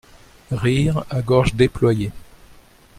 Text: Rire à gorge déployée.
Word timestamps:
Rire 0.49 1.05
à 1.11 1.21
gorge 1.21 1.53
déployée. 1.53 2.09